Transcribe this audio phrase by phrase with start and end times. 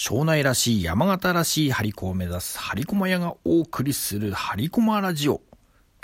[0.00, 5.40] 庄内らしい山形らしい張り子を目指す張り駒屋がお送りする張り駒ラジオ。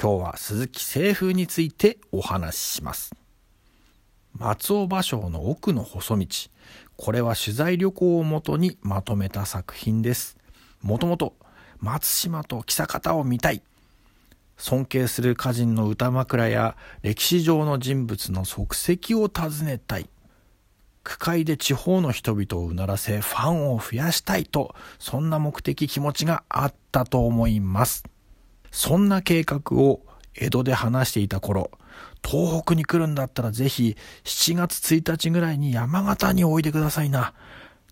[0.03, 3.15] 今日は鈴木清風についてお話しします。
[4.37, 6.26] 松尾芭蕉の奥の細道。
[6.97, 10.38] これは取材旅行をもとにまとめた作品です。
[10.83, 11.37] もともと
[11.79, 13.63] 松島と久方を見たい。
[14.58, 18.65] 尊敬する歌人の歌枕や歴史上の人物の足
[18.95, 20.11] 跡を訪ねたい。
[21.05, 28.05] 区会で地方の人々をうならせファンを増やしたいと、そんな目的気持ちがあったと思います。
[28.73, 30.01] そんな計画を
[30.35, 31.71] 江戸で話していた頃、
[32.29, 37.34] 東北に来るんだったらぜひ7月1日ぐらいに山形においでくださいな。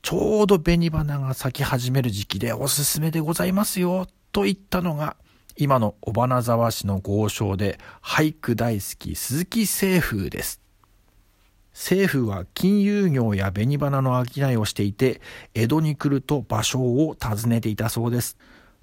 [0.00, 4.08] ちょうど紅花が咲き始める時期でおすすめでございますよ。
[4.32, 5.16] と言ったのが、
[5.56, 10.61] 今の尾花沢市の豪商で俳句大好き鈴木清風です。
[11.72, 15.20] 政府は金融業や紅花の商いをしていて、
[15.54, 18.36] 江戸に来ると場所を訪ねていたそうです。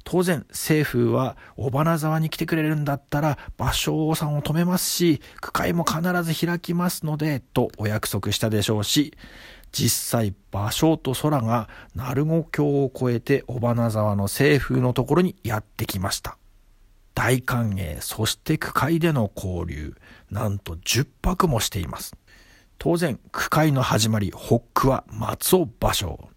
[0.04, 9.14] 当然、政府は尾花沢に来てくれるんだったら、芭蕉さんを止めますし、区会も必ず開きますので、とお約束したでしょうし、
[9.72, 16.38] 実際、芭蕉と空が鳴子峡を越えて尾花沢の政府のところにやってきました。
[17.14, 19.96] 大歓迎、そして区会での交流、
[20.31, 22.16] なんと10泊もしています。
[22.80, 26.30] 当然、区会の始まり、ホックは松尾芭蕉。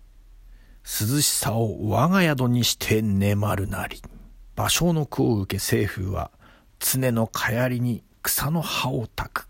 [0.82, 4.02] 涼しさを我が宿にして眠るなり。
[4.56, 6.32] 芭蕉の句を受け政府は、
[6.80, 9.48] 常の蚊槍に草の葉を焚く。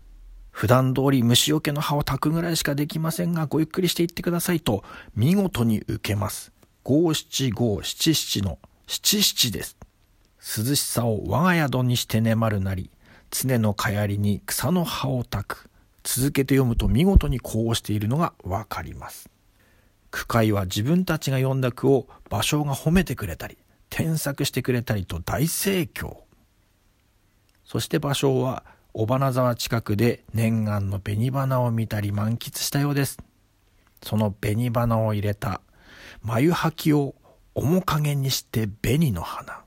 [0.51, 4.83] 普段通り虫除けの葉を焚くぐらいしかできませんが、ごゆっくりしていってくださいと、
[5.15, 6.51] 見事に受けます。
[6.83, 9.77] 五七五七七の七七です。
[10.37, 12.91] 涼しさを我が宿にして眠るなり、
[13.31, 15.69] 常の蚊槍に草の葉を焚く。
[16.03, 19.29] 続けて読むと見事にこうしているのがわかります。
[20.11, 23.57] 句会は自分たちが読んだ句を芭蕉が褒めてくれたり、
[23.89, 26.17] 添削してくれたりと大盛況。
[27.65, 28.63] そして芭蕉は
[28.93, 33.17] 尾花沢近くで念願の紅花を見たり満喫したようです。
[34.03, 35.61] その紅花を入れた
[36.21, 37.15] 眉吐きを
[37.55, 39.63] 面影にして紅の花。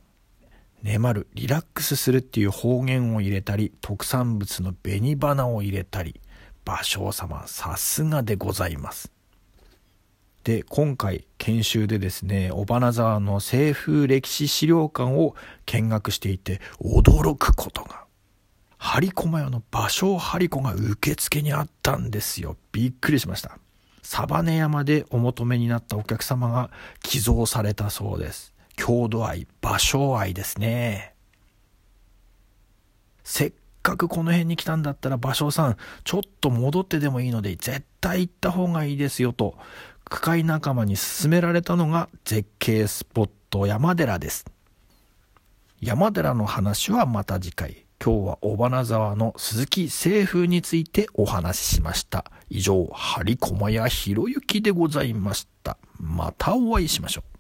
[0.83, 6.21] 眠る、リラックスするっていう方言を入れたり、特産物の紅花を入れたり、
[6.66, 9.12] 芭蕉様さすがでございます。
[10.43, 15.34] で、今回研修でですね、尾花沢の西風歴史資料館を
[15.65, 18.04] 見学していて驚くことが。
[18.78, 22.56] 張駒屋の芭蕉張子が受付にあったんですよ。
[22.72, 23.59] びっくりしました。
[24.03, 26.71] サバネ山でお求めになったお客様が
[27.03, 28.54] 寄贈されたそうです。
[28.77, 31.16] 郷土愛、芭蕉愛ですね。
[33.86, 39.56] かくこの辺に来たんだったら芭蕉さん、ちょっと戻ってでもいいので絶対行った方がいいですよと、
[40.04, 44.44] 区会仲間に勧められたのが絶景スポット山寺です。
[45.80, 47.84] 山寺の話はまた次回。
[48.04, 52.24] 今日は尾花沢の鈴木清風についてお話ししました。
[52.50, 55.78] 以上、張駒屋博之でございました。
[56.00, 57.35] またお会いしましょう。